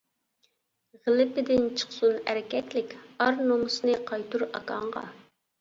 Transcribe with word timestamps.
غىلىپىدىن 1.07 1.67
چىقسۇن 1.81 2.17
ئەركەكلىك، 2.33 2.97
ئار 3.27 3.39
نومۇسنى 3.53 3.99
قايتۇر 4.11 4.49
ئاكاڭغا. 4.51 5.07